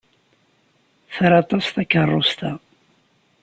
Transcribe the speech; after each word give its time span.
Tra 1.13 1.31
aṭas 1.41 1.65
takeṛṛust-a. 1.75 2.51